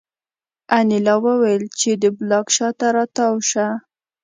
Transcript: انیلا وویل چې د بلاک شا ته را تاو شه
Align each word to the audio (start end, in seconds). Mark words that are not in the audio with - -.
انیلا 0.77 1.15
وویل 1.25 1.63
چې 1.79 1.89
د 2.01 2.03
بلاک 2.17 2.47
شا 2.55 2.69
ته 2.79 2.87
را 2.95 3.05
تاو 3.15 3.35
شه 3.49 3.65